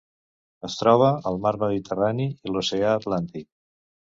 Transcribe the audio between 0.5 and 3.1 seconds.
Es troba al mar Mediterrani i l'oceà